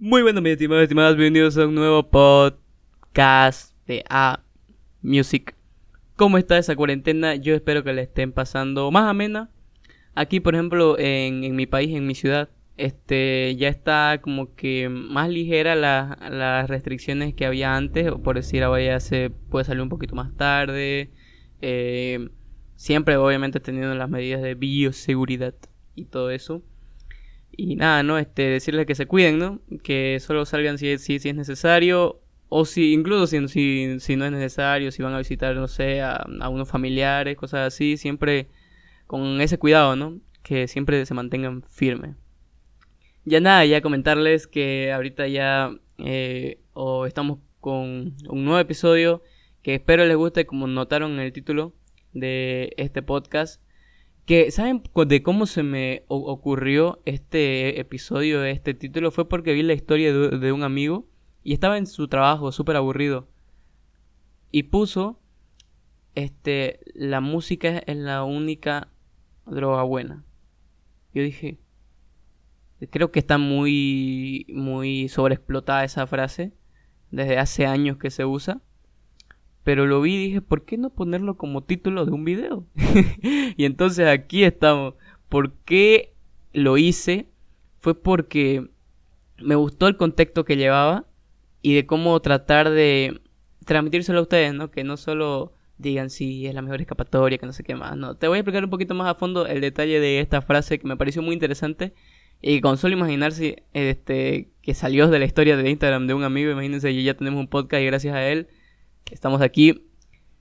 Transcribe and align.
Muy 0.00 0.22
buenos, 0.22 0.42
mis 0.42 0.52
estimados, 0.52 0.82
estimadas, 0.84 1.16
bienvenidos 1.16 1.56
a 1.58 1.66
un 1.66 1.74
nuevo 1.74 2.08
podcast 2.08 3.74
de 3.86 4.04
A 4.08 4.42
Music. 5.02 5.54
¿Cómo 6.16 6.38
está 6.38 6.58
esa 6.58 6.76
cuarentena? 6.76 7.34
Yo 7.36 7.54
espero 7.54 7.82
que 7.84 7.92
le 7.92 8.02
estén 8.02 8.32
pasando 8.32 8.90
más 8.90 9.08
amena. 9.08 9.50
Aquí, 10.14 10.40
por 10.40 10.54
ejemplo, 10.54 10.96
en, 10.98 11.54
mi 11.56 11.66
país, 11.66 11.94
en 11.96 12.06
mi 12.06 12.14
ciudad, 12.14 12.48
este 12.76 13.54
ya 13.56 13.68
está 13.68 14.20
como 14.22 14.54
que 14.54 14.88
más 14.88 15.28
ligera 15.30 15.74
la- 15.74 16.18
las 16.30 16.68
restricciones 16.68 17.34
que 17.34 17.46
había 17.46 17.74
antes. 17.76 18.10
Por 18.24 18.36
decir, 18.36 18.62
ahora 18.62 18.82
ya 18.82 19.00
se 19.00 19.30
puede 19.30 19.64
salir 19.64 19.82
un 19.82 19.88
poquito 19.88 20.14
más 20.14 20.34
tarde. 20.36 21.10
eh, 21.60 22.28
siempre, 22.74 23.16
obviamente, 23.16 23.60
teniendo 23.60 23.94
las 23.94 24.10
medidas 24.10 24.42
de 24.42 24.54
bioseguridad 24.56 25.54
y 25.94 26.06
todo 26.06 26.30
eso. 26.32 26.62
Y 27.56 27.76
nada, 27.76 28.02
¿no? 28.02 28.18
Este, 28.18 28.42
decirles 28.42 28.86
que 28.86 28.94
se 28.94 29.06
cuiden, 29.06 29.38
¿no? 29.38 29.60
Que 29.82 30.18
solo 30.20 30.46
salgan 30.46 30.78
si, 30.78 30.98
si, 30.98 31.18
si 31.18 31.28
es 31.28 31.34
necesario. 31.34 32.20
O 32.48 32.64
si, 32.66 32.92
incluso 32.92 33.26
si, 33.26 33.38
no 33.40 33.46
es 34.26 34.32
necesario, 34.32 34.92
si 34.92 35.02
van 35.02 35.14
a 35.14 35.18
visitar, 35.18 35.56
no 35.56 35.68
sé, 35.68 36.02
a, 36.02 36.26
unos 36.50 36.68
familiares, 36.68 37.36
cosas 37.36 37.72
así, 37.72 37.96
siempre 37.96 38.48
con 39.06 39.40
ese 39.40 39.58
cuidado, 39.58 39.96
¿no? 39.96 40.20
Que 40.42 40.68
siempre 40.68 41.06
se 41.06 41.14
mantengan 41.14 41.62
firmes. 41.62 42.16
Ya 43.24 43.40
nada, 43.40 43.64
ya 43.64 43.80
comentarles 43.80 44.46
que 44.46 44.92
ahorita 44.92 45.28
ya 45.28 45.70
eh, 45.98 46.58
estamos 47.06 47.38
con 47.60 48.16
un 48.28 48.44
nuevo 48.44 48.58
episodio 48.58 49.22
que 49.62 49.76
espero 49.76 50.04
les 50.04 50.16
guste, 50.16 50.44
como 50.44 50.66
notaron 50.66 51.12
en 51.12 51.20
el 51.20 51.32
título 51.32 51.72
de 52.12 52.74
este 52.76 53.00
podcast. 53.00 53.62
Que, 54.26 54.50
¿saben 54.50 54.82
de 55.06 55.22
cómo 55.22 55.46
se 55.46 55.62
me 55.62 56.04
ocurrió 56.08 57.00
este 57.04 57.80
episodio, 57.80 58.44
este 58.44 58.74
título? 58.74 59.10
Fue 59.10 59.28
porque 59.28 59.52
vi 59.52 59.62
la 59.62 59.72
historia 59.72 60.12
de, 60.12 60.38
de 60.38 60.52
un 60.52 60.62
amigo 60.62 61.08
y 61.42 61.52
estaba 61.52 61.76
en 61.76 61.86
su 61.86 62.08
trabajo 62.08 62.52
súper 62.52 62.76
aburrido. 62.76 63.28
Y 64.52 64.64
puso, 64.64 65.18
este, 66.14 66.80
la 66.94 67.20
música 67.20 67.78
es 67.78 67.96
la 67.96 68.22
única 68.22 68.88
droga 69.46 69.82
buena. 69.82 70.24
Yo 71.14 71.22
dije, 71.22 71.58
creo 72.90 73.10
que 73.10 73.18
está 73.18 73.38
muy, 73.38 74.46
muy 74.50 75.08
sobreexplotada 75.08 75.84
esa 75.84 76.06
frase. 76.06 76.52
Desde 77.10 77.38
hace 77.38 77.66
años 77.66 77.98
que 77.98 78.10
se 78.10 78.24
usa. 78.24 78.62
Pero 79.64 79.86
lo 79.86 80.00
vi 80.00 80.14
y 80.14 80.26
dije, 80.26 80.40
¿por 80.40 80.64
qué 80.64 80.76
no 80.76 80.90
ponerlo 80.90 81.36
como 81.36 81.62
título 81.62 82.04
de 82.04 82.12
un 82.12 82.24
video? 82.24 82.66
y 83.56 83.64
entonces 83.64 84.08
aquí 84.08 84.44
estamos. 84.44 84.94
¿Por 85.28 85.52
qué 85.64 86.14
lo 86.52 86.78
hice? 86.78 87.28
Fue 87.78 88.00
porque 88.00 88.68
me 89.38 89.54
gustó 89.54 89.88
el 89.88 89.96
contexto 89.96 90.44
que 90.44 90.56
llevaba 90.56 91.06
y 91.62 91.74
de 91.74 91.86
cómo 91.86 92.20
tratar 92.20 92.70
de 92.70 93.20
transmitírselo 93.64 94.18
a 94.18 94.22
ustedes, 94.22 94.52
¿no? 94.52 94.70
Que 94.70 94.84
no 94.84 94.96
solo 94.96 95.52
digan 95.78 96.10
si 96.10 96.46
es 96.46 96.54
la 96.54 96.62
mejor 96.62 96.80
escapatoria, 96.80 97.38
que 97.38 97.46
no 97.46 97.52
sé 97.52 97.62
qué 97.62 97.74
más, 97.74 97.96
no. 97.96 98.16
Te 98.16 98.28
voy 98.28 98.36
a 98.36 98.40
explicar 98.40 98.64
un 98.64 98.70
poquito 98.70 98.94
más 98.94 99.08
a 99.08 99.14
fondo 99.14 99.46
el 99.46 99.60
detalle 99.60 100.00
de 100.00 100.20
esta 100.20 100.42
frase 100.42 100.78
que 100.78 100.86
me 100.86 100.96
pareció 100.96 101.22
muy 101.22 101.34
interesante 101.34 101.94
y 102.40 102.60
con 102.60 102.78
solo 102.78 102.94
imaginarse 102.94 103.62
este 103.72 104.50
que 104.62 104.74
salió 104.74 105.08
de 105.08 105.18
la 105.20 105.24
historia 105.24 105.56
de 105.56 105.70
Instagram 105.70 106.06
de 106.06 106.14
un 106.14 106.24
amigo, 106.24 106.50
imagínense, 106.50 106.90
y 106.90 107.04
ya 107.04 107.14
tenemos 107.14 107.40
un 107.40 107.48
podcast 107.48 107.82
y 107.82 107.86
gracias 107.86 108.14
a 108.14 108.28
él 108.28 108.48
estamos 109.12 109.40
aquí 109.42 109.84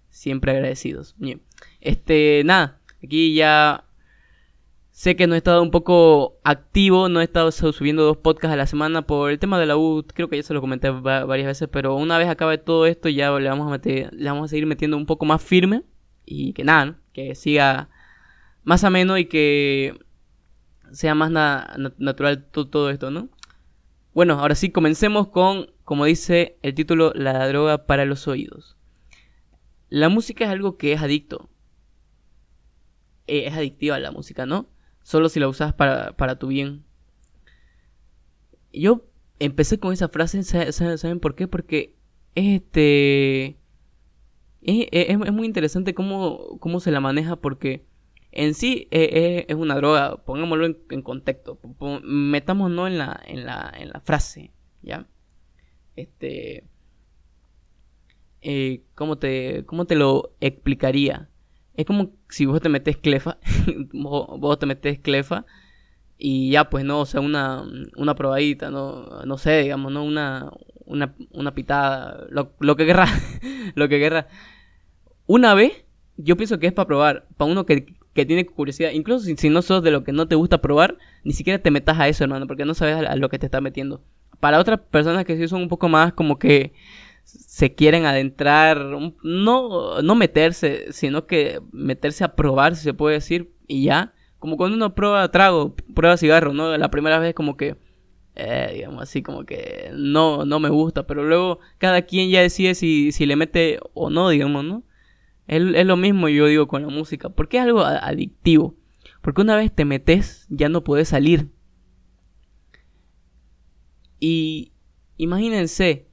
siempre 0.10 0.52
agradecidos. 0.52 1.16
Bien. 1.18 1.42
Este, 1.80 2.42
nada, 2.46 2.80
aquí 3.04 3.34
ya 3.36 3.84
sé 4.92 5.16
que 5.16 5.26
no 5.26 5.36
he 5.36 5.38
estado 5.38 5.64
un 5.64 5.72
poco 5.72 6.38
activo, 6.44 7.08
no 7.10 7.22
he 7.22 7.24
estado 7.24 7.52
su- 7.52 7.72
subiendo 7.74 8.04
dos 8.04 8.18
podcasts 8.18 8.54
a 8.54 8.58
la 8.58 8.68
semana 8.68 9.02
por 9.04 9.32
el 9.32 9.40
tema 9.40 9.58
de 9.60 9.66
la 9.66 9.78
U, 9.78 10.06
creo 10.14 10.28
que 10.30 10.36
ya 10.38 10.44
se 10.44 10.54
lo 10.54 10.62
comenté 10.62 10.90
va- 10.90 11.26
varias 11.26 11.48
veces, 11.48 11.70
pero 11.72 11.96
una 11.96 12.18
vez 12.18 12.28
acabe 12.28 12.58
todo 12.58 12.86
esto 12.86 13.10
ya 13.10 13.32
le 13.40 13.50
vamos 13.50 13.68
a 13.68 13.72
meter, 13.72 14.14
le 14.14 14.30
vamos 14.30 14.46
a 14.46 14.48
seguir 14.50 14.66
metiendo 14.68 14.98
un 14.98 15.06
poco 15.06 15.26
más 15.26 15.42
firme 15.42 15.84
y 16.26 16.54
que 16.54 16.64
nada, 16.64 16.86
¿no? 16.86 16.96
que 17.14 17.36
siga 17.36 17.90
más 18.64 18.84
ameno 18.84 19.18
y 19.18 19.26
que 19.26 19.98
sea 20.92 21.16
más 21.16 21.32
na- 21.32 21.74
na- 21.78 21.94
natural 21.98 22.46
to- 22.52 22.68
todo 22.68 22.90
esto, 22.90 23.12
¿no? 23.12 23.30
Bueno, 24.14 24.40
ahora 24.40 24.56
sí, 24.56 24.70
comencemos 24.72 25.30
con, 25.30 25.72
como 25.92 26.06
dice 26.06 26.58
el 26.62 26.74
título, 26.74 27.12
la 27.16 27.46
droga 27.50 27.86
para 27.86 28.06
los 28.06 28.26
oídos. 28.26 28.78
La 29.90 30.08
música 30.08 30.46
es 30.46 30.50
algo 30.50 30.78
que 30.78 30.94
es 30.94 31.02
adicto. 31.02 31.50
Eh, 33.28 33.48
es 33.48 33.54
adictiva 33.54 34.00
la 34.00 34.10
música, 34.12 34.46
¿no? 34.46 34.70
Solo 35.04 35.28
si 35.28 35.42
la 35.42 35.50
usas 35.50 35.74
para, 35.74 36.16
para 36.16 36.40
tu 36.40 36.48
bien. 36.48 36.86
Yo 38.72 39.04
empecé 39.40 39.82
con 39.82 39.92
esa 39.92 40.08
frase, 40.08 40.44
sa- 40.44 40.72
sa- 40.72 40.98
¿saben 40.98 41.20
por 41.20 41.36
qué? 41.36 41.50
Porque 41.50 41.94
este... 42.36 43.58
Es, 44.62 44.88
es- 44.92 45.18
muy 45.34 45.46
interesante 45.46 45.94
cómo, 45.94 46.58
cómo 46.62 46.80
se 46.80 46.92
la 46.92 47.02
maneja 47.02 47.36
porque 47.36 47.86
en 48.32 48.54
sí 48.54 48.88
eh, 48.92 49.10
eh, 49.12 49.46
es 49.50 49.56
una 49.58 49.76
droga, 49.76 50.24
pongámoslo 50.24 50.68
en, 50.90 51.02
contexto, 51.02 51.60
metámonos 52.02 52.88
en 52.88 52.98
la, 52.98 53.22
en 53.26 53.46
la, 53.46 53.74
en 53.78 53.90
la 53.90 54.00
frase, 54.00 54.52
¿ya? 54.84 55.06
Este, 55.96 56.64
eh, 58.42 58.82
¿cómo 58.96 59.18
te, 59.18 59.66
cómo 59.66 59.86
te 59.86 59.96
lo 59.96 60.34
explicaría? 60.40 61.30
Es 61.76 61.86
como 61.86 62.12
si 62.30 62.46
vos 62.46 62.62
te 62.62 62.70
metes 62.70 62.98
clefa, 62.98 63.38
vos, 63.94 64.60
te 64.60 64.66
metes 64.66 65.00
clefa 65.00 65.46
y 66.18 66.52
ya 66.52 66.70
pues 66.70 66.86
no, 66.86 67.02
o 67.02 67.06
sea, 67.06 67.22
una, 67.22 67.64
una 67.96 68.16
probadita, 68.16 68.70
no, 68.70 69.24
no 69.26 69.38
sé, 69.38 69.64
digamos, 69.64 69.92
no, 69.92 70.04
una, 70.04 70.52
una, 70.86 71.16
una 71.32 71.54
pitada, 71.56 72.28
lo, 72.30 72.76
que 72.76 72.86
querrá, 72.86 73.08
lo 73.76 73.90
que 73.90 74.00
querrá. 74.00 74.28
Una 75.28 75.54
vez, 75.54 75.86
yo 76.18 76.36
pienso 76.36 76.60
que 76.60 76.68
es 76.68 76.74
para 76.74 76.88
probar, 76.88 77.28
para 77.38 77.50
uno 77.50 77.66
que, 77.66 77.96
que 78.14 78.26
tiene 78.26 78.46
curiosidad, 78.46 78.92
incluso 78.92 79.26
si, 79.26 79.38
si 79.38 79.50
no 79.50 79.62
sos 79.62 79.82
de 79.82 79.92
lo 79.92 80.04
que 80.04 80.12
no 80.12 80.28
te 80.28 80.36
gusta 80.36 80.62
probar, 80.62 80.98
ni 81.24 81.32
siquiera 81.32 81.62
te 81.62 81.72
metas 81.72 82.00
a 82.00 82.10
eso, 82.10 82.24
hermano, 82.24 82.48
porque 82.48 82.66
no 82.66 82.74
sabes 82.74 82.96
a, 82.96 83.12
a 83.12 83.16
lo 83.16 83.30
que 83.30 83.40
te 83.40 83.46
estás 83.46 83.62
metiendo. 83.62 84.04
Para 84.42 84.60
otras 84.60 84.82
personas 84.82 85.24
que 85.24 85.38
sí 85.38 85.48
son 85.48 85.62
un 85.62 85.70
poco 85.70 85.88
más 85.88 86.12
como 86.12 86.38
que 86.38 86.74
se 87.24 87.74
quieren 87.76 88.06
adentrar, 88.06 88.78
no, 89.24 90.02
no 90.02 90.16
meterse, 90.16 90.92
sino 90.92 91.28
que 91.28 91.62
meterse 91.72 92.24
a 92.24 92.36
probar, 92.36 92.76
si 92.76 92.84
se 92.84 92.94
puede 92.94 93.16
decir, 93.16 93.54
y 93.68 93.84
ya. 93.86 94.14
Como 94.40 94.58
cuando 94.58 94.76
uno 94.76 94.96
prueba 94.96 95.30
trago, 95.32 95.76
prueba 95.94 96.18
cigarro, 96.18 96.54
¿no? 96.54 96.76
La 96.78 96.90
primera 96.90 97.20
vez 97.20 97.34
como 97.36 97.56
que, 97.56 97.78
eh, 98.36 98.72
digamos 98.74 99.04
así, 99.04 99.22
como 99.22 99.46
que 99.46 99.92
no, 99.94 100.46
no 100.46 100.60
me 100.60 100.70
gusta, 100.70 101.06
pero 101.06 101.24
luego 101.24 101.60
cada 101.78 102.02
quien 102.02 102.30
ya 102.30 102.42
decide 102.42 102.76
si, 102.76 103.12
si 103.12 103.26
le 103.26 103.36
mete 103.36 103.80
o 103.94 104.10
no, 104.10 104.30
digamos, 104.30 104.66
¿no? 104.66 104.84
Es, 105.48 105.62
es 105.76 105.86
lo 105.86 105.98
mismo 105.98 106.28
yo 106.28 106.48
digo 106.48 106.68
con 106.68 106.82
la 106.82 106.90
música, 106.90 107.30
porque 107.30 107.58
es 107.58 107.64
algo 107.64 107.82
adictivo. 107.82 108.76
Porque 109.22 109.42
una 109.42 109.56
vez 109.56 109.72
te 109.72 109.86
metes, 109.86 110.48
ya 110.50 110.68
no 110.68 110.84
puedes 110.84 111.10
salir. 111.10 111.50
Y 114.22 114.72
imagínense, 115.18 116.08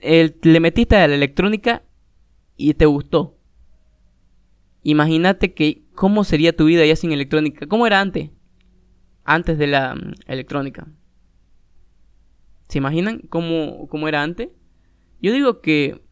el- 0.00 0.36
le 0.42 0.60
metiste 0.60 0.96
a 0.96 1.08
la 1.08 1.14
electrónica 1.14 1.84
y 2.58 2.74
te 2.74 2.84
gustó. 2.86 3.38
Imagínate 4.82 5.54
que 5.54 5.84
cómo 5.94 6.24
sería 6.24 6.56
tu 6.56 6.64
vida 6.66 6.84
ya 6.84 6.96
sin 6.96 7.12
electrónica. 7.12 7.66
¿Cómo 7.66 7.86
era 7.86 8.00
antes? 8.00 8.30
Antes 9.24 9.56
de 9.58 9.68
la 9.68 9.94
mm, 9.94 10.14
electrónica. 10.26 10.88
¿Se 12.68 12.78
imaginan 12.78 13.20
cómo, 13.28 13.86
cómo 13.88 14.08
era 14.08 14.22
antes? 14.22 14.48
Yo 15.20 15.32
digo 15.32 15.60
que 15.60 16.02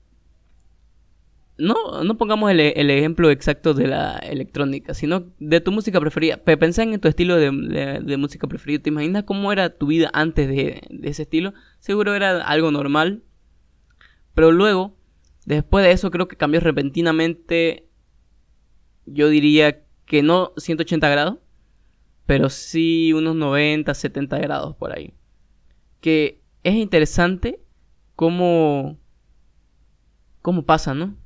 no, 1.61 2.05
no 2.05 2.17
pongamos 2.17 2.51
el, 2.51 2.61
el 2.61 2.91
ejemplo 2.91 3.31
exacto 3.31 3.75
de 3.75 3.87
la 3.89 4.17
electrónica, 4.19 4.95
sino 4.95 5.27
de 5.39 5.61
tu 5.61 5.73
música 5.73 6.01
preferida. 6.01 6.39
Pe- 6.39 6.57
Pensá 6.57 6.83
en 6.83 6.99
tu 7.01 7.09
estilo 7.09 7.37
de, 7.37 7.51
de- 8.05 8.17
música 8.17 8.47
preferido. 8.49 8.83
¿Te 8.83 8.91
imaginas 8.91 9.25
cómo 9.25 9.53
era 9.53 9.77
tu 9.77 9.87
vida 9.89 10.11
antes 10.15 10.49
de, 10.49 10.83
de 10.91 11.09
ese 11.11 11.23
estilo? 11.23 11.55
Seguro 11.79 12.15
era 12.15 12.43
algo 12.43 12.71
normal. 12.71 13.23
Pero 14.35 14.53
luego, 14.53 14.97
después 15.47 15.85
de 15.85 15.93
eso, 15.93 16.11
creo 16.11 16.29
que 16.29 16.37
cambió 16.37 16.61
repentinamente. 16.61 17.87
Yo 19.07 19.29
diría 19.29 19.83
que 20.07 20.23
no 20.23 20.53
180 20.57 21.09
grados, 21.09 21.39
pero 22.27 22.49
sí 22.49 23.13
unos 23.13 23.37
90, 23.37 23.95
70 23.95 24.39
grados 24.39 24.77
por 24.77 24.93
ahí. 24.97 25.15
Que 26.01 26.41
es 26.63 26.75
interesante 26.75 27.61
cómo, 28.17 28.99
cómo 30.43 30.65
pasa, 30.65 30.95
¿no? 30.95 31.17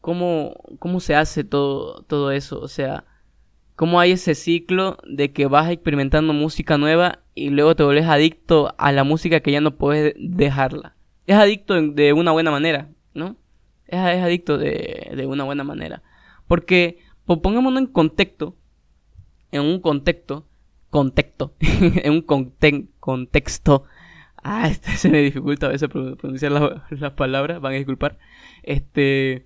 Cómo, 0.00 0.54
cómo 0.78 1.00
se 1.00 1.14
hace 1.14 1.44
todo, 1.44 2.02
todo 2.04 2.30
eso. 2.32 2.60
O 2.60 2.68
sea, 2.68 3.04
cómo 3.76 4.00
hay 4.00 4.12
ese 4.12 4.34
ciclo 4.34 4.98
de 5.06 5.32
que 5.32 5.46
vas 5.46 5.70
experimentando 5.70 6.32
música 6.32 6.78
nueva 6.78 7.20
y 7.34 7.50
luego 7.50 7.76
te 7.76 7.82
vuelves 7.84 8.06
adicto 8.06 8.74
a 8.78 8.92
la 8.92 9.04
música 9.04 9.40
que 9.40 9.52
ya 9.52 9.60
no 9.60 9.76
puedes 9.76 10.14
dejarla. 10.18 10.94
Es 11.26 11.36
adicto 11.36 11.74
de 11.80 12.12
una 12.12 12.32
buena 12.32 12.50
manera, 12.50 12.88
¿no? 13.14 13.36
Es, 13.86 13.98
es 14.00 14.22
adicto 14.22 14.58
de, 14.58 15.12
de 15.16 15.26
una 15.26 15.44
buena 15.44 15.64
manera. 15.64 16.02
Porque, 16.48 16.98
po- 17.26 17.40
pongámonos 17.42 17.80
en 17.80 17.86
contexto, 17.86 18.56
en 19.52 19.62
un 19.62 19.80
contexto, 19.80 20.46
contexto, 20.90 21.54
en 21.60 22.12
un 22.12 22.22
conte- 22.22 22.88
contexto 23.00 23.84
Ah, 24.42 24.68
este, 24.70 24.92
se 24.96 25.10
me 25.10 25.18
dificulta 25.18 25.66
a 25.66 25.68
veces 25.70 25.88
pronunciar 25.90 26.52
las 26.90 27.12
palabras, 27.12 27.60
van 27.60 27.74
a 27.74 27.76
disculpar. 27.76 28.18
Este. 28.62 29.44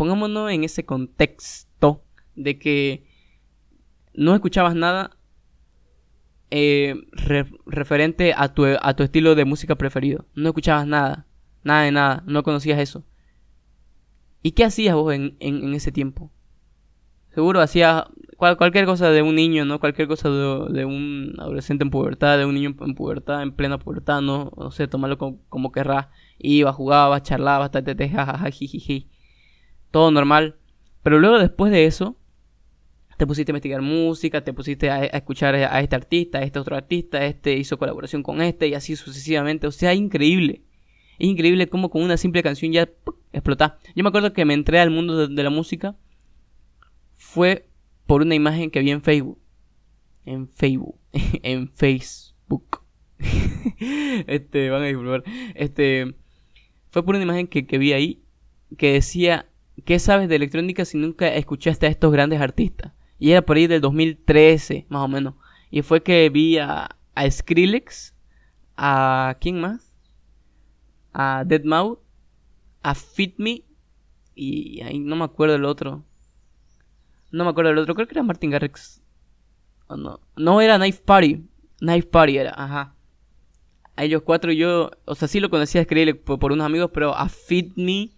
Pongámonos 0.00 0.50
en 0.50 0.64
ese 0.64 0.86
contexto 0.86 2.02
de 2.34 2.58
que 2.58 3.04
no 4.14 4.32
escuchabas 4.32 4.74
nada 4.74 5.18
eh, 6.50 6.94
referente 7.66 8.32
a 8.34 8.54
tu, 8.54 8.64
a 8.64 8.94
tu 8.96 9.02
estilo 9.02 9.34
de 9.34 9.44
música 9.44 9.74
preferido. 9.74 10.24
No 10.34 10.48
escuchabas 10.48 10.86
nada, 10.86 11.26
nada 11.64 11.82
de 11.82 11.92
nada, 11.92 12.22
no 12.26 12.42
conocías 12.42 12.80
eso. 12.80 13.04
¿Y 14.42 14.52
qué 14.52 14.64
hacías 14.64 14.94
vos 14.94 15.12
en, 15.12 15.36
en, 15.38 15.74
ese 15.74 15.92
tiempo? 15.92 16.32
Seguro 17.34 17.60
hacías 17.60 18.04
cualquier 18.38 18.86
cosa 18.86 19.10
de 19.10 19.20
un 19.20 19.34
niño, 19.34 19.66
¿no? 19.66 19.80
Cualquier 19.80 20.08
cosa 20.08 20.30
de, 20.30 20.86
un 20.86 21.34
adolescente 21.38 21.84
en 21.84 21.90
pubertad, 21.90 22.38
de 22.38 22.46
un 22.46 22.54
niño 22.54 22.74
en 22.80 22.94
pubertad, 22.94 23.42
en 23.42 23.52
plena 23.52 23.78
pubertad, 23.78 24.22
¿no? 24.22 24.50
No 24.56 24.70
sé, 24.70 24.88
tomarlo 24.88 25.18
como, 25.18 25.42
como 25.50 25.72
querrás. 25.72 26.08
Ibas, 26.38 26.74
jugabas, 26.74 27.22
charlabas, 27.22 27.70
te 27.70 28.08
jajaja, 28.08 28.50
jijiji. 28.50 29.10
Todo 29.90 30.10
normal. 30.10 30.56
Pero 31.02 31.18
luego 31.18 31.38
después 31.38 31.72
de 31.72 31.86
eso, 31.86 32.16
te 33.16 33.26
pusiste 33.26 33.50
a 33.50 33.52
investigar 33.52 33.82
música, 33.82 34.42
te 34.42 34.52
pusiste 34.52 34.90
a, 34.90 35.04
escuchar 35.04 35.54
a 35.54 35.80
este 35.80 35.96
artista, 35.96 36.38
a 36.38 36.42
este 36.42 36.58
otro 36.58 36.76
artista, 36.76 37.24
este 37.26 37.56
hizo 37.56 37.78
colaboración 37.78 38.22
con 38.22 38.40
este 38.40 38.68
y 38.68 38.74
así 38.74 38.96
sucesivamente. 38.96 39.66
O 39.66 39.72
sea, 39.72 39.94
increíble. 39.94 40.62
Es 41.18 41.28
increíble 41.28 41.68
cómo 41.68 41.90
con 41.90 42.02
una 42.02 42.16
simple 42.16 42.42
canción 42.42 42.72
ya 42.72 42.88
explota. 43.32 43.78
Yo 43.94 44.02
me 44.02 44.08
acuerdo 44.08 44.32
que 44.32 44.44
me 44.44 44.54
entré 44.54 44.78
al 44.80 44.90
mundo 44.90 45.28
de, 45.28 45.42
la 45.42 45.50
música 45.50 45.96
fue 47.16 47.68
por 48.06 48.22
una 48.22 48.34
imagen 48.34 48.70
que 48.70 48.80
vi 48.80 48.90
en 48.90 49.02
Facebook. 49.02 49.38
En 50.24 50.48
Facebook. 50.48 50.98
en 51.42 51.68
Facebook. 51.68 52.80
este, 54.26 54.70
van 54.70 54.82
a 54.82 54.86
disculpar. 54.86 55.24
Este, 55.54 56.14
fue 56.88 57.04
por 57.04 57.16
una 57.16 57.24
imagen 57.24 57.46
que, 57.48 57.66
que 57.66 57.76
vi 57.76 57.92
ahí 57.92 58.22
que 58.76 58.92
decía, 58.92 59.49
¿qué 59.84 59.98
sabes 59.98 60.28
de 60.28 60.36
electrónica 60.36 60.84
si 60.84 60.98
nunca 60.98 61.28
escuchaste 61.34 61.86
a 61.86 61.90
estos 61.90 62.12
grandes 62.12 62.40
artistas? 62.40 62.92
Y 63.18 63.32
era 63.32 63.42
por 63.42 63.56
ahí 63.56 63.66
del 63.66 63.80
2013, 63.80 64.86
más 64.88 65.02
o 65.02 65.08
menos. 65.08 65.34
Y 65.70 65.82
fue 65.82 66.02
que 66.02 66.28
vi 66.30 66.58
a, 66.58 66.96
a 67.14 67.30
Skrillex, 67.30 68.14
a... 68.76 69.36
¿Quién 69.40 69.60
más? 69.60 69.92
A 71.12 71.44
Deadmau5, 71.44 71.98
a 72.82 72.94
Fit 72.94 73.34
Me 73.38 73.64
y 74.34 74.80
ahí 74.80 74.98
no 74.98 75.16
me 75.16 75.24
acuerdo 75.24 75.52
del 75.52 75.66
otro. 75.66 76.02
No 77.30 77.44
me 77.44 77.50
acuerdo 77.50 77.70
del 77.70 77.78
otro, 77.78 77.94
creo 77.94 78.06
que 78.06 78.14
era 78.14 78.22
Martin 78.22 78.50
Garrix. 78.50 79.02
¿O 79.86 79.96
no? 79.96 80.20
No, 80.34 80.62
era 80.62 80.78
Knife 80.78 81.02
Party. 81.04 81.44
Knife 81.78 82.08
Party 82.08 82.38
era, 82.38 82.54
ajá. 82.56 82.94
A 83.96 84.04
ellos 84.04 84.22
cuatro 84.24 84.50
yo, 84.50 84.92
o 85.04 85.14
sea, 85.14 85.28
sí 85.28 85.40
lo 85.40 85.50
conocía 85.50 85.82
a 85.82 85.84
Skrillex 85.84 86.20
por, 86.20 86.38
por 86.38 86.52
unos 86.52 86.64
amigos, 86.64 86.90
pero 86.94 87.14
a 87.14 87.28
Fit 87.28 87.76
Me, 87.76 88.12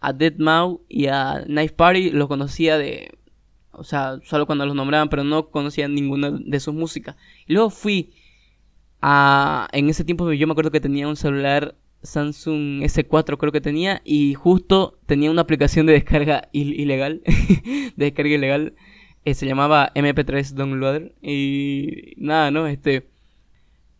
a 0.00 0.12
Deadmau5 0.12 0.80
y 0.88 1.06
a 1.06 1.42
Knife 1.46 1.74
Party 1.74 2.10
los 2.10 2.28
conocía 2.28 2.78
de 2.78 3.16
o 3.76 3.84
sea, 3.84 4.18
solo 4.24 4.46
cuando 4.46 4.64
los 4.64 4.74
nombraban, 4.74 5.08
pero 5.08 5.22
no 5.22 5.50
conocía 5.50 5.86
ninguna 5.86 6.30
de 6.30 6.60
sus 6.60 6.74
músicas. 6.74 7.16
Y 7.46 7.52
luego 7.52 7.70
fui 7.70 8.12
a... 9.02 9.68
En 9.72 9.90
ese 9.90 10.04
tiempo 10.04 10.32
yo 10.32 10.46
me 10.46 10.52
acuerdo 10.52 10.70
que 10.70 10.80
tenía 10.80 11.06
un 11.06 11.16
celular 11.16 11.76
Samsung 12.02 12.82
S4 12.82 13.36
creo 13.36 13.52
que 13.52 13.60
tenía 13.60 14.00
y 14.04 14.34
justo 14.34 14.98
tenía 15.06 15.30
una 15.30 15.42
aplicación 15.42 15.86
de 15.86 15.94
descarga 15.94 16.48
ilegal, 16.52 17.22
de 17.26 18.04
descarga 18.04 18.34
ilegal, 18.34 18.74
eh, 19.24 19.34
se 19.34 19.46
llamaba 19.46 19.92
MP3 19.94 20.52
Downloader 20.52 21.14
y 21.20 22.14
nada, 22.16 22.50
¿no? 22.50 22.66
Este 22.66 23.08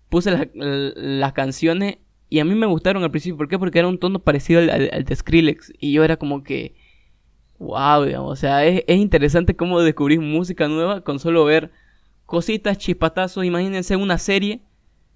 puse 0.09 0.51
las 0.55 1.33
canciones 1.33 1.99
y 2.37 2.41
a 2.41 2.45
mí 2.45 2.55
me 2.55 2.67
gustaron 2.67 3.03
al 3.03 3.11
principio, 3.11 3.39
¿por 3.39 3.49
qué? 3.49 3.59
Porque 3.59 3.79
era 3.79 3.89
un 3.89 3.99
tono 3.99 4.19
parecido 4.19 4.61
al, 4.61 5.05
de 5.05 5.17
Skrillex 5.17 5.73
y 5.81 5.93
yo 5.93 6.05
era 6.05 6.19
como 6.19 6.43
que 6.43 6.75
wow, 7.59 8.05
digamos, 8.05 8.31
o 8.31 8.37
sea, 8.37 8.67
es, 8.67 8.85
interesante 8.89 9.57
cómo 9.57 9.81
descubrir 9.81 10.21
música 10.21 10.69
nueva 10.69 11.01
con 11.01 11.19
solo 11.19 11.47
ver 11.47 11.71
cositas, 12.27 12.77
chispatazos. 12.77 13.47
Imagínense 13.47 13.97
una 13.97 14.19
serie, 14.19 14.61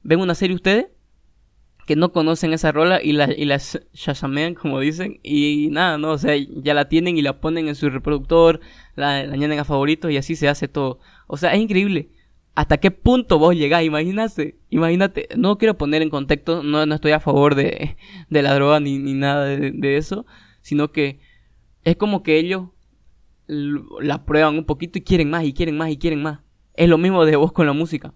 ven 0.03 0.21
una 0.21 0.35
serie 0.35 0.57
ustedes 0.57 0.87
que 1.87 1.95
no 1.95 2.11
conocen 2.11 2.55
esa 2.55 2.73
rola 2.73 3.03
y 3.03 3.13
la, 3.13 3.31
y 3.31 3.45
la 3.45 3.59
shazamean, 3.59 4.55
como 4.55 4.81
dicen, 4.81 5.21
y 5.23 5.69
nada, 5.73 5.99
¿no? 5.99 6.13
O 6.13 6.19
sea, 6.19 6.35
ya 6.37 6.73
la 6.73 6.89
tienen 6.89 7.19
y 7.19 7.23
la 7.23 7.39
ponen 7.39 7.69
en 7.69 7.75
su 7.75 7.91
reproductor, 7.91 8.61
la, 8.97 9.25
la 9.25 9.35
añaden 9.35 9.59
a 9.59 9.65
favoritos 9.67 10.11
y 10.11 10.17
así 10.17 10.37
se 10.37 10.49
hace 10.49 10.69
todo. 10.69 11.01
O 11.27 11.37
sea, 11.37 11.53
es 11.53 11.61
increíble. 11.61 12.09
¿Hasta 12.55 12.79
qué 12.79 12.91
punto 12.91 13.39
vos 13.39 13.55
llegás? 13.55 13.85
Imagínate, 13.85 14.59
imagínate, 14.71 15.29
no 15.37 15.57
quiero 15.57 15.79
poner 15.79 16.03
en 16.03 16.11
contexto, 16.11 16.63
no, 16.63 16.85
no 16.85 16.95
estoy 16.95 17.13
a 17.13 17.21
favor 17.21 17.55
de, 17.55 17.97
de 18.29 18.43
la 18.43 18.55
droga 18.55 18.81
ni, 18.81 18.99
ni 18.99 19.15
nada 19.15 19.45
de 19.47 19.97
eso, 19.97 20.27
sino 20.61 20.93
que 20.93 21.21
es 21.85 21.97
como 21.97 22.23
que 22.23 22.39
ellos 22.39 22.69
la 23.47 24.25
prueban 24.25 24.57
un 24.57 24.65
poquito 24.65 24.99
y 24.99 25.03
quieren 25.03 25.31
más 25.31 25.45
y 25.45 25.53
quieren 25.53 25.77
más 25.77 25.91
y 25.91 25.97
quieren 25.97 26.23
más. 26.23 26.41
Es 26.75 26.89
lo 26.89 26.99
mismo 26.99 27.25
de 27.25 27.37
vos 27.37 27.53
con 27.53 27.67
la 27.67 27.73
música. 27.73 28.15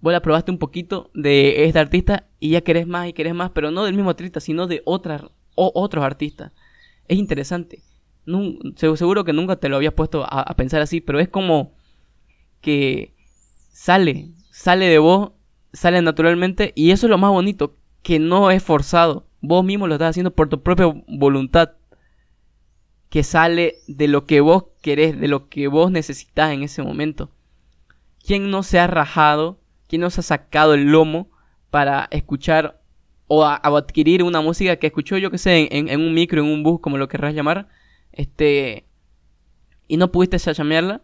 Vos 0.00 0.12
la 0.12 0.22
probaste 0.22 0.50
un 0.50 0.58
poquito 0.58 1.10
de 1.14 1.64
este 1.64 1.78
artista 1.78 2.26
y 2.40 2.50
ya 2.50 2.62
querés 2.62 2.86
más 2.86 3.08
y 3.08 3.12
querés 3.12 3.34
más, 3.34 3.50
pero 3.50 3.70
no 3.70 3.84
del 3.84 3.94
mismo 3.94 4.10
artista, 4.10 4.40
sino 4.40 4.66
de 4.66 4.82
otras, 4.84 5.24
o 5.54 5.72
otros 5.74 6.04
artistas. 6.04 6.52
Es 7.06 7.18
interesante. 7.18 7.82
seguro 8.76 9.24
que 9.24 9.32
nunca 9.32 9.56
te 9.56 9.68
lo 9.68 9.76
habías 9.76 9.94
puesto 9.94 10.24
a 10.28 10.54
pensar 10.56 10.80
así, 10.82 11.00
pero 11.00 11.20
es 11.20 11.28
como 11.28 11.74
que 12.60 13.14
sale, 13.72 14.30
sale 14.50 14.86
de 14.86 14.98
vos, 14.98 15.32
sale 15.72 16.00
naturalmente 16.02 16.72
y 16.76 16.92
eso 16.92 17.06
es 17.06 17.10
lo 17.10 17.18
más 17.18 17.30
bonito, 17.32 17.76
que 18.02 18.20
no 18.20 18.50
es 18.50 18.62
forzado. 18.62 19.26
Vos 19.40 19.64
mismo 19.64 19.88
lo 19.88 19.94
estás 19.94 20.10
haciendo 20.10 20.32
por 20.32 20.48
tu 20.48 20.62
propia 20.62 20.92
voluntad 21.08 21.72
que 23.08 23.24
sale 23.24 23.76
de 23.88 24.08
lo 24.08 24.24
que 24.24 24.40
vos 24.40 24.64
querés, 24.80 25.20
de 25.20 25.28
lo 25.28 25.48
que 25.48 25.68
vos 25.68 25.90
necesitas 25.90 26.52
en 26.52 26.62
ese 26.62 26.82
momento. 26.82 27.30
¿Quién 28.24 28.50
no 28.50 28.62
se 28.62 28.78
ha 28.78 28.86
rajado? 28.86 29.58
¿Quién 29.88 30.00
no 30.00 30.10
se 30.10 30.20
ha 30.20 30.22
sacado 30.22 30.74
el 30.74 30.92
lomo 30.92 31.28
para 31.70 32.08
escuchar 32.10 32.80
o, 33.26 33.44
adquirir 33.44 34.22
una 34.22 34.40
música 34.40 34.76
que 34.76 34.86
escuchó, 34.86 35.18
yo 35.18 35.30
que 35.30 35.38
sé, 35.38 35.68
en, 35.72 36.00
un 36.00 36.14
micro, 36.14 36.40
en 36.42 36.48
un 36.48 36.62
bus, 36.62 36.80
como 36.80 36.98
lo 36.98 37.08
querrás 37.08 37.34
llamar, 37.34 37.68
este, 38.12 38.86
y 39.88 39.96
no 39.96 40.12
pudiste 40.12 40.38
llamarla? 40.38 41.02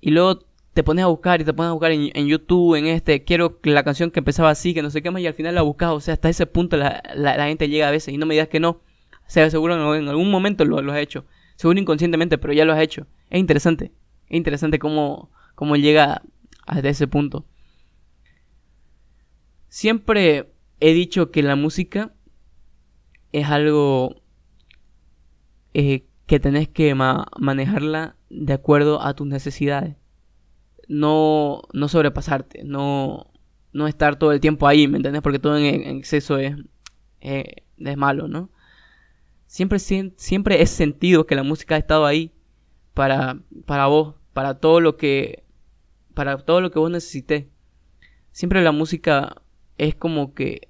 Y 0.00 0.10
luego 0.10 0.47
te 0.78 0.84
pones 0.84 1.04
a 1.04 1.08
buscar 1.08 1.40
y 1.40 1.44
te 1.44 1.52
pones 1.52 1.70
a 1.70 1.72
buscar 1.72 1.90
en, 1.90 2.26
YouTube, 2.28 2.76
en 2.76 2.86
este, 2.86 3.24
quiero 3.24 3.58
la 3.64 3.82
canción 3.82 4.12
que 4.12 4.20
empezaba 4.20 4.50
así, 4.50 4.74
que 4.74 4.82
no 4.82 4.90
sé 4.90 5.02
qué 5.02 5.10
más, 5.10 5.20
y 5.20 5.26
al 5.26 5.34
final 5.34 5.56
la 5.56 5.62
buscas, 5.62 5.90
o 5.90 6.00
sea, 6.00 6.14
hasta 6.14 6.28
ese 6.28 6.46
punto 6.46 6.76
la, 6.76 7.02
la 7.16 7.46
gente 7.46 7.68
llega 7.68 7.88
a 7.88 7.90
veces, 7.90 8.14
y 8.14 8.16
no 8.16 8.26
me 8.26 8.34
digas 8.34 8.48
que 8.48 8.60
no 8.60 8.80
sea, 9.28 9.50
seguro 9.50 9.94
en 9.94 10.08
algún 10.08 10.30
momento 10.30 10.64
lo, 10.64 10.78
has 10.90 10.98
hecho. 10.98 11.26
Seguro 11.54 11.78
inconscientemente, 11.78 12.38
pero 12.38 12.52
ya 12.52 12.64
lo 12.64 12.72
has 12.72 12.80
hecho. 12.80 13.06
Es 13.30 13.38
interesante. 13.38 13.92
Es 14.26 14.36
interesante 14.36 14.78
cómo, 14.78 15.30
cómo 15.54 15.76
llega 15.76 16.22
hasta 16.66 16.88
ese 16.88 17.06
punto. 17.06 17.46
Siempre 19.68 20.50
he 20.80 20.94
dicho 20.94 21.30
que 21.30 21.42
la 21.42 21.56
música 21.56 22.14
es 23.32 23.46
algo 23.46 24.22
eh, 25.74 26.06
que 26.26 26.40
tenés 26.40 26.68
que 26.68 26.94
manejarla 26.94 28.16
de 28.30 28.54
acuerdo 28.54 29.02
a 29.02 29.14
tus 29.14 29.26
necesidades. 29.26 29.96
No, 30.88 31.62
no 31.72 31.88
sobrepasarte, 31.88 32.64
no, 32.64 33.30
no 33.72 33.86
estar 33.86 34.16
todo 34.18 34.32
el 34.32 34.40
tiempo 34.40 34.66
ahí, 34.66 34.88
¿me 34.88 34.96
entiendes? 34.96 35.22
Porque 35.22 35.38
todo 35.38 35.56
en, 35.56 35.98
exceso 35.98 36.38
es, 36.38 36.56
es 37.20 37.96
malo, 37.96 38.26
¿no? 38.26 38.50
Siempre, 39.46 39.78
siempre 39.78 40.62
he 40.62 40.66
sentido 40.66 41.26
que 41.26 41.34
la 41.34 41.42
música 41.42 41.74
ha 41.74 41.78
estado 41.78 42.04
ahí 42.06 42.32
para, 42.94 43.40
para 43.64 43.86
vos, 43.86 44.16
para 44.32 44.54
todo 44.54 44.80
lo 44.80 44.96
que 44.96 45.44
para 46.14 46.36
todo 46.36 46.60
lo 46.60 46.72
que 46.72 46.80
vos 46.80 46.90
necesites. 46.90 47.46
Siempre 48.32 48.60
la 48.60 48.72
música 48.72 49.40
es 49.78 49.94
como 49.94 50.34
que 50.34 50.68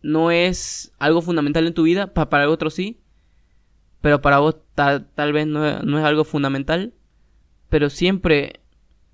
no 0.00 0.30
es 0.30 0.92
algo 0.98 1.20
fundamental 1.20 1.66
en 1.66 1.74
tu 1.74 1.82
vida, 1.82 2.14
para 2.14 2.48
otros 2.48 2.72
sí, 2.72 2.98
pero 4.00 4.22
para 4.22 4.38
vos 4.38 4.56
tal, 4.74 5.32
vez 5.34 5.46
no, 5.46 5.82
no, 5.82 5.98
es 5.98 6.04
algo 6.04 6.24
fundamental, 6.24 6.94
pero 7.68 7.90
siempre 7.90 8.60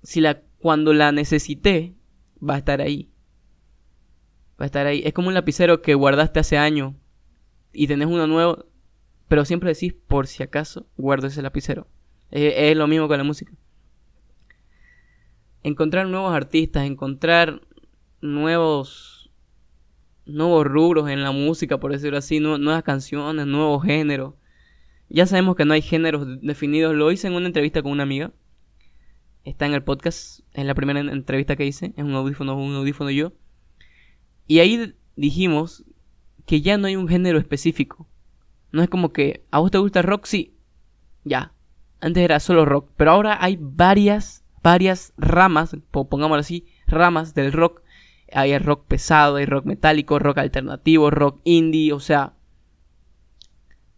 si 0.03 0.21
la 0.21 0.41
cuando 0.59 0.93
la 0.93 1.11
necesité 1.11 1.93
va 2.41 2.55
a 2.55 2.57
estar 2.57 2.81
ahí. 2.81 3.09
Va 4.59 4.63
a 4.63 4.65
estar 4.65 4.85
ahí. 4.85 5.01
Es 5.05 5.13
como 5.13 5.29
un 5.29 5.33
lapicero 5.33 5.81
que 5.81 5.93
guardaste 5.93 6.39
hace 6.39 6.57
años 6.57 6.93
y 7.73 7.87
tenés 7.87 8.07
uno 8.07 8.27
nuevo, 8.27 8.65
pero 9.27 9.45
siempre 9.45 9.73
decís, 9.73 9.93
por 9.93 10.27
si 10.27 10.43
acaso, 10.43 10.87
guardo 10.95 11.27
ese 11.27 11.41
lapicero. 11.41 11.87
Es, 12.31 12.75
lo 12.77 12.87
mismo 12.87 13.07
con 13.07 13.17
la 13.17 13.23
música. 13.23 13.51
Encontrar 15.63 16.07
nuevos 16.07 16.33
artistas, 16.33 16.85
encontrar 16.85 17.61
nuevos 18.21 19.31
nuevos 20.25 20.65
rubros 20.65 21.09
en 21.09 21.21
la 21.21 21.31
música, 21.31 21.77
por 21.79 21.91
decirlo 21.91 22.17
así, 22.17 22.39
nuevas 22.39 22.83
canciones, 22.83 23.45
nuevos 23.45 23.83
géneros. 23.83 24.35
Ya 25.09 25.25
sabemos 25.25 25.55
que 25.57 25.65
no 25.65 25.73
hay 25.73 25.81
géneros 25.81 26.39
definidos. 26.41 26.95
Lo 26.95 27.11
hice 27.11 27.27
en 27.27 27.33
una 27.33 27.47
entrevista 27.47 27.81
con 27.81 27.91
una 27.91 28.03
amiga. 28.03 28.31
Está 29.43 29.65
en 29.65 29.73
el 29.73 29.83
podcast. 29.83 30.39
Es 30.53 30.65
la 30.65 30.75
primera 30.75 30.99
entrevista 30.99 31.55
que 31.55 31.65
hice. 31.65 31.93
Es 31.97 32.03
un 32.03 32.15
audífono, 32.15 32.55
un 32.55 32.75
audífono 32.75 33.09
yo. 33.09 33.33
Y 34.47 34.59
ahí 34.59 34.95
dijimos 35.15 35.83
que 36.45 36.61
ya 36.61 36.77
no 36.77 36.87
hay 36.87 36.95
un 36.95 37.07
género 37.07 37.37
específico. 37.37 38.07
No 38.71 38.81
es 38.81 38.89
como 38.89 39.11
que 39.11 39.45
a 39.51 39.59
vos 39.59 39.71
te 39.71 39.77
gusta 39.77 39.99
el 39.99 40.05
rock, 40.05 40.25
sí. 40.25 40.55
Ya. 41.23 41.53
Antes 41.99 42.23
era 42.23 42.39
solo 42.39 42.65
rock, 42.65 42.91
pero 42.97 43.11
ahora 43.11 43.37
hay 43.39 43.57
varias, 43.59 44.43
varias 44.61 45.13
ramas, 45.17 45.77
pongámoslo 45.91 46.41
así, 46.41 46.65
ramas 46.87 47.33
del 47.33 47.53
rock. 47.53 47.81
Hay 48.33 48.57
rock 48.57 48.87
pesado, 48.87 49.37
hay 49.37 49.45
rock 49.45 49.65
metálico, 49.65 50.19
rock 50.19 50.39
alternativo, 50.39 51.11
rock 51.11 51.39
indie, 51.45 51.93
o 51.93 51.99
sea, 51.99 52.33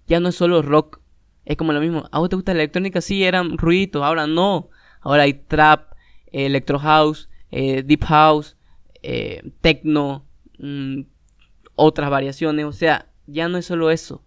ya 0.08 0.20
no 0.20 0.30
es 0.30 0.36
solo 0.36 0.62
rock, 0.62 1.00
es 1.46 1.58
como 1.58 1.74
lo 1.74 1.80
mismo. 1.80 2.08
¿A 2.12 2.20
vos 2.20 2.30
te 2.30 2.36
gusta 2.36 2.54
la 2.54 2.60
electrónica? 2.60 3.02
Sí, 3.02 3.24
eran 3.24 3.58
ruiditos, 3.58 4.04
ahora 4.04 4.28
no. 4.28 4.70
Ahora 5.06 5.24
hay 5.24 5.34
trap, 5.34 5.94
electro 6.32 6.80
house, 6.80 7.30
eh, 7.52 7.84
deep 7.84 8.04
house, 8.06 8.58
eh, 9.04 9.52
techno, 9.62 10.26
mm, 10.58 11.02
otras 11.76 12.10
variaciones, 12.10 12.66
o 12.66 12.72
sea, 12.72 13.08
ya 13.28 13.48
no 13.48 13.60
es 13.60 13.68
solo 13.68 13.92
eso. 13.92 14.24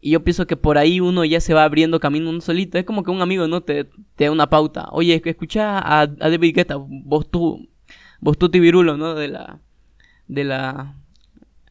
Y 0.00 0.12
yo 0.12 0.24
pienso 0.24 0.46
que 0.46 0.56
por 0.56 0.78
ahí 0.78 0.98
uno 0.98 1.26
ya 1.26 1.40
se 1.40 1.52
va 1.52 1.64
abriendo 1.64 2.00
camino 2.00 2.30
un 2.30 2.40
solito. 2.40 2.78
Es 2.78 2.84
como 2.84 3.02
que 3.04 3.10
un 3.10 3.20
amigo 3.20 3.46
no 3.48 3.62
te, 3.62 3.84
te 4.16 4.24
da 4.24 4.30
una 4.30 4.48
pauta. 4.48 4.88
Oye, 4.92 5.20
escucha 5.24 5.78
a, 5.78 6.00
a 6.00 6.06
David 6.06 6.54
Guetta, 6.54 6.76
vos 6.78 7.30
tú, 7.30 7.68
vos 8.20 8.38
tú 8.38 8.48
Tibirulo, 8.48 8.96
¿no? 8.96 9.14
De 9.14 9.28
la, 9.28 9.60
de 10.26 10.44
la, 10.44 10.94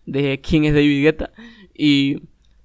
de 0.06 0.42
quién 0.42 0.66
es 0.66 0.74
David 0.76 1.04
Guetta. 1.04 1.32
Y 1.74 2.22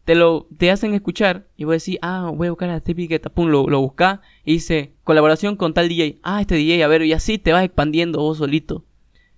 te 0.08 0.14
lo, 0.14 0.48
te 0.56 0.70
hacen 0.70 0.94
escuchar 0.94 1.48
y 1.54 1.64
voy 1.64 1.74
a 1.74 1.76
decir, 1.76 1.98
ah, 2.00 2.32
voy 2.34 2.46
a 2.46 2.50
buscar 2.50 2.70
a 2.70 2.80
David 2.80 3.10
Guetta, 3.10 3.28
pum, 3.28 3.48
lo, 3.48 3.68
lo 3.68 3.82
busca 3.82 4.22
y 4.42 4.54
dice, 4.54 4.94
colaboración 5.04 5.54
con 5.54 5.74
tal 5.74 5.86
DJ. 5.86 6.18
Ah, 6.22 6.40
este 6.40 6.54
DJ, 6.54 6.82
a 6.82 6.88
ver, 6.88 7.02
y 7.02 7.12
así 7.12 7.36
te 7.36 7.52
vas 7.52 7.62
expandiendo 7.62 8.18
vos 8.18 8.38
solito. 8.38 8.86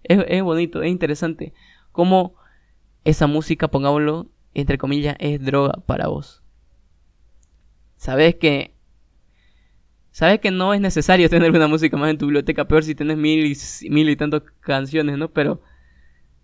Es, 0.04 0.24
es 0.28 0.44
bonito, 0.44 0.80
es 0.80 0.88
interesante. 0.88 1.54
Como 1.90 2.36
esa 3.02 3.26
música, 3.26 3.66
pongámoslo, 3.66 4.28
entre 4.54 4.78
comillas, 4.78 5.16
es 5.18 5.44
droga 5.44 5.72
para 5.86 6.06
vos. 6.06 6.40
Sabes 7.96 8.36
que. 8.36 8.72
Sabes 10.12 10.38
que 10.38 10.52
no 10.52 10.72
es 10.72 10.80
necesario 10.80 11.28
tener 11.30 11.50
una 11.50 11.66
música 11.66 11.96
más 11.96 12.10
en 12.10 12.18
tu 12.18 12.26
biblioteca, 12.26 12.68
peor 12.68 12.84
si 12.84 12.94
tienes 12.94 13.16
mil 13.16 13.44
y, 13.44 13.56
mil 13.90 14.08
y 14.08 14.14
tantas 14.14 14.42
canciones, 14.60 15.18
¿no? 15.18 15.32
Pero 15.32 15.62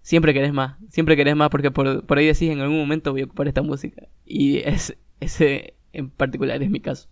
siempre 0.06 0.32
querés 0.32 0.52
más, 0.52 0.76
siempre 0.88 1.16
querés 1.16 1.34
más 1.34 1.50
porque 1.50 1.72
por, 1.72 2.06
por 2.06 2.16
ahí 2.16 2.26
decís 2.26 2.48
en 2.48 2.60
algún 2.60 2.78
momento 2.78 3.10
voy 3.10 3.22
a 3.22 3.24
ocupar 3.24 3.48
esta 3.48 3.62
música. 3.62 4.06
Y 4.24 4.58
es, 4.58 4.96
ese 5.18 5.74
en 5.92 6.10
particular 6.10 6.62
es 6.62 6.70
mi 6.70 6.78
caso. 6.78 7.08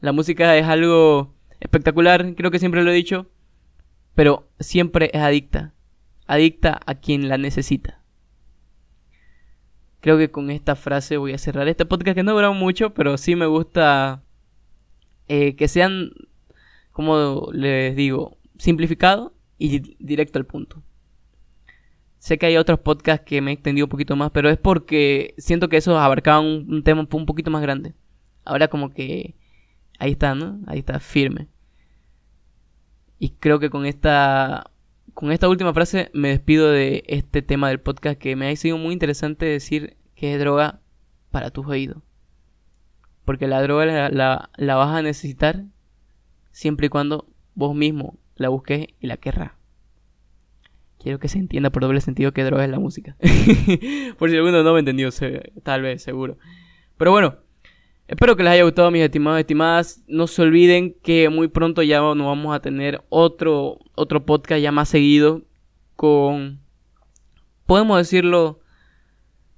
La 0.00 0.12
música 0.12 0.56
es 0.56 0.66
algo 0.66 1.34
espectacular, 1.58 2.36
creo 2.36 2.52
que 2.52 2.60
siempre 2.60 2.84
lo 2.84 2.92
he 2.92 2.94
dicho, 2.94 3.26
pero 4.14 4.48
siempre 4.60 5.10
es 5.12 5.20
adicta. 5.20 5.74
Adicta 6.28 6.78
a 6.86 6.94
quien 6.94 7.28
la 7.28 7.38
necesita. 7.38 8.00
Creo 9.98 10.16
que 10.16 10.30
con 10.30 10.52
esta 10.52 10.76
frase 10.76 11.16
voy 11.16 11.32
a 11.32 11.38
cerrar 11.38 11.66
este 11.66 11.86
podcast 11.86 12.14
que 12.14 12.22
no 12.22 12.34
dura 12.34 12.52
mucho, 12.52 12.94
pero 12.94 13.18
sí 13.18 13.34
me 13.34 13.46
gusta 13.46 14.22
eh, 15.26 15.56
que 15.56 15.66
sean, 15.66 16.12
como 16.92 17.48
les 17.52 17.96
digo, 17.96 18.38
simplificado 18.58 19.34
y 19.58 19.80
directo 19.98 20.38
al 20.38 20.46
punto. 20.46 20.84
Sé 22.20 22.36
que 22.36 22.44
hay 22.44 22.58
otros 22.58 22.80
podcasts 22.80 23.24
que 23.24 23.40
me 23.40 23.50
he 23.50 23.54
extendido 23.54 23.86
un 23.86 23.90
poquito 23.90 24.14
más, 24.14 24.30
pero 24.30 24.50
es 24.50 24.58
porque 24.58 25.34
siento 25.38 25.70
que 25.70 25.78
esos 25.78 25.96
abarcaban 25.96 26.44
un, 26.44 26.82
tema 26.84 27.08
un 27.10 27.26
poquito 27.26 27.50
más 27.50 27.62
grande. 27.62 27.94
Ahora 28.44 28.68
como 28.68 28.90
que 28.90 29.34
ahí 29.98 30.12
está, 30.12 30.34
¿no? 30.34 30.60
Ahí 30.66 30.80
está, 30.80 31.00
firme. 31.00 31.48
Y 33.18 33.30
creo 33.30 33.58
que 33.58 33.70
con 33.70 33.86
esta 33.86 34.70
con 35.14 35.32
esta 35.32 35.48
última 35.48 35.72
frase 35.72 36.10
me 36.12 36.28
despido 36.28 36.70
de 36.70 37.04
este 37.06 37.40
tema 37.40 37.68
del 37.68 37.80
podcast 37.80 38.18
que 38.18 38.36
me 38.36 38.50
ha 38.50 38.56
sido 38.56 38.76
muy 38.76 38.92
interesante 38.92 39.46
decir 39.46 39.96
que 40.14 40.34
es 40.34 40.38
droga 40.38 40.80
para 41.30 41.50
tus 41.50 41.66
oídos. 41.66 42.02
Porque 43.24 43.46
la 43.46 43.62
droga 43.62 43.86
la, 44.10 44.50
la, 44.56 44.74
vas 44.74 44.94
a 44.94 45.00
necesitar 45.00 45.64
siempre 46.52 46.88
y 46.88 46.90
cuando 46.90 47.26
vos 47.54 47.74
mismo 47.74 48.18
la 48.36 48.50
busques 48.50 48.88
y 49.00 49.06
la 49.06 49.16
querrás. 49.16 49.59
Quiero 51.02 51.18
que 51.18 51.28
se 51.28 51.38
entienda 51.38 51.70
por 51.70 51.82
doble 51.82 52.00
sentido 52.00 52.32
que 52.32 52.44
droga 52.44 52.64
es 52.64 52.70
la 52.70 52.78
música. 52.78 53.16
por 54.18 54.30
si 54.30 54.36
alguno 54.36 54.62
no 54.62 54.74
me 54.74 54.80
entendió, 54.80 55.08
tal 55.62 55.82
vez, 55.82 56.02
seguro. 56.02 56.36
Pero 56.96 57.10
bueno, 57.10 57.38
Espero 58.10 58.36
que 58.36 58.42
les 58.42 58.54
haya 58.54 58.64
gustado 58.64 58.90
mis 58.90 59.02
estimados 59.02 59.38
y 59.38 59.42
estimadas. 59.42 60.02
No 60.08 60.26
se 60.26 60.42
olviden 60.42 60.96
que 61.00 61.28
muy 61.28 61.46
pronto 61.46 61.80
ya 61.80 62.00
nos 62.00 62.26
vamos 62.26 62.52
a 62.52 62.58
tener 62.58 63.04
otro, 63.08 63.78
otro 63.94 64.26
podcast 64.26 64.60
ya 64.60 64.72
más 64.72 64.88
seguido 64.88 65.42
con, 65.94 66.58
podemos 67.66 67.98
decirlo, 67.98 68.58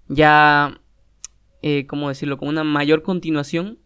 ya, 0.09 0.79
eh, 1.63 1.87
¿cómo 1.87 2.11
decirlo? 2.11 2.37
Con 2.37 2.49
una 2.49 2.63
mayor 2.63 3.03
continuación. 3.03 3.79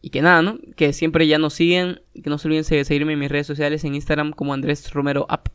Y 0.00 0.10
que 0.10 0.22
nada, 0.22 0.42
¿no? 0.42 0.60
Que 0.76 0.92
siempre 0.92 1.26
ya 1.26 1.38
nos 1.38 1.54
siguen. 1.54 2.02
Que 2.22 2.30
no 2.30 2.38
se 2.38 2.46
olviden 2.46 2.64
de 2.64 2.84
seguirme 2.84 3.14
en 3.14 3.18
mis 3.18 3.32
redes 3.32 3.48
sociales 3.48 3.82
en 3.82 3.96
Instagram 3.96 4.30
como 4.30 4.54
Andrés 4.54 4.92
Romero 4.92 5.26
App. 5.28 5.48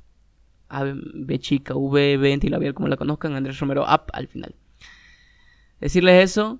B 0.69 1.39
chica, 1.39 1.75
V, 1.75 2.17
B, 2.17 2.73
como 2.73 2.87
la 2.87 2.97
conozcan, 2.97 3.35
Andrés 3.35 3.59
Romero 3.59 3.87
App 3.87 4.09
al 4.13 4.27
final. 4.27 4.55
Decirles 5.79 6.23
eso 6.23 6.59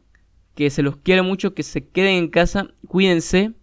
que 0.56 0.70
se 0.70 0.82
los 0.82 0.98
quiere 0.98 1.22
mucho, 1.22 1.54
que 1.54 1.64
se 1.64 1.88
queden 1.88 2.16
en 2.16 2.28
casa, 2.30 2.74
cuídense 2.88 3.54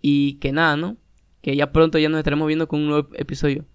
y 0.00 0.34
que 0.34 0.52
nada, 0.52 0.76
¿no? 0.76 0.96
Que 1.42 1.56
ya 1.56 1.72
pronto 1.72 1.98
ya 1.98 2.08
nos 2.08 2.18
estaremos 2.18 2.46
viendo 2.46 2.68
con 2.68 2.80
un 2.80 2.88
nuevo 2.88 3.08
episodio. 3.14 3.66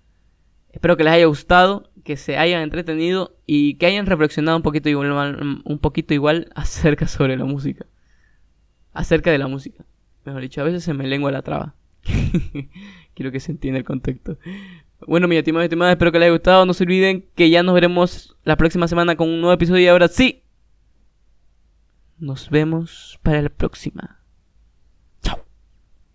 Espero 0.71 0.97
que 0.97 1.03
les 1.03 1.13
haya 1.13 1.25
gustado, 1.25 1.91
que 2.03 2.17
se 2.17 2.37
hayan 2.37 2.61
entretenido 2.61 3.37
y 3.45 3.75
que 3.75 3.87
hayan 3.87 4.05
reflexionado 4.05 4.57
un 4.57 4.63
poquito 4.63 4.89
igual, 4.89 5.61
un 5.63 5.79
poquito 5.79 6.13
igual 6.13 6.49
acerca 6.55 7.07
sobre 7.07 7.37
la 7.37 7.45
música. 7.45 7.85
Acerca 8.93 9.31
de 9.31 9.37
la 9.37 9.47
música. 9.47 9.85
Mejor 10.25 10.41
dicho, 10.41 10.61
a 10.61 10.63
veces 10.63 10.83
se 10.83 10.93
me 10.93 11.07
lengua 11.07 11.31
la 11.31 11.41
traba. 11.41 11.75
Quiero 13.13 13.31
que 13.31 13.39
se 13.39 13.51
entienda 13.51 13.77
el 13.77 13.85
contexto. 13.85 14.37
Bueno, 15.09 15.27
mi 15.27 15.37
estimado 15.37 15.63
estimada, 15.63 15.89
espero 15.89 16.11
que 16.11 16.19
les 16.19 16.27
haya 16.27 16.33
gustado. 16.33 16.67
No 16.67 16.73
se 16.75 16.83
olviden 16.83 17.25
que 17.33 17.49
ya 17.49 17.63
nos 17.63 17.73
veremos 17.73 18.37
la 18.43 18.57
próxima 18.57 18.87
semana 18.87 19.15
con 19.15 19.27
un 19.27 19.41
nuevo 19.41 19.55
episodio 19.55 19.81
y 19.81 19.87
ahora 19.87 20.07
sí. 20.07 20.43
Nos 22.19 22.51
vemos 22.51 23.19
para 23.23 23.41
la 23.41 23.49
próxima. 23.49 24.18